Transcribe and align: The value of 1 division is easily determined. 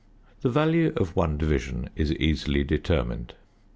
The 0.41 0.49
value 0.49 0.93
of 0.97 1.15
1 1.15 1.37
division 1.37 1.91
is 1.95 2.11
easily 2.13 2.63
determined. 2.63 3.35